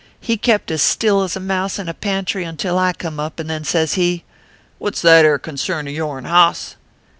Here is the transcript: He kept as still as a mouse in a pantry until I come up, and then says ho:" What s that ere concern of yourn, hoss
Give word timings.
He 0.19 0.35
kept 0.35 0.71
as 0.71 0.81
still 0.81 1.21
as 1.21 1.35
a 1.35 1.39
mouse 1.39 1.77
in 1.77 1.87
a 1.87 1.93
pantry 1.93 2.43
until 2.43 2.79
I 2.79 2.91
come 2.91 3.19
up, 3.19 3.39
and 3.39 3.47
then 3.47 3.63
says 3.63 3.93
ho:" 3.93 4.17
What 4.79 4.95
s 4.95 5.01
that 5.03 5.25
ere 5.25 5.37
concern 5.37 5.87
of 5.87 5.93
yourn, 5.93 6.25
hoss 6.25 6.75